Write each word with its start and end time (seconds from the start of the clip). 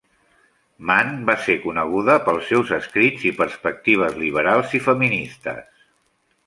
Mann 0.91 1.11
va 1.29 1.35
ser 1.49 1.57
coneguda 1.65 2.15
pels 2.29 2.49
seus 2.53 2.73
escrits 2.81 3.29
i 3.33 3.35
perspectives 3.43 4.21
liberals 4.25 4.77
i 4.81 4.85
feministes. 4.89 5.87